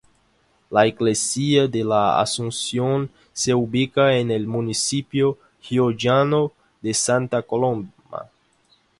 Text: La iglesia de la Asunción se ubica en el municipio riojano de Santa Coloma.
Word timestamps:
La 0.75 0.81
iglesia 0.87 1.65
de 1.67 1.83
la 1.83 2.19
Asunción 2.19 3.11
se 3.33 3.53
ubica 3.53 4.17
en 4.17 4.31
el 4.31 4.47
municipio 4.47 5.37
riojano 5.69 6.51
de 6.81 6.91
Santa 6.95 7.43
Coloma. 7.43 7.91